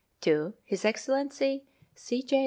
[0.65, 1.63] His Excellency
[1.93, 2.23] C.
[2.23, 2.39] J.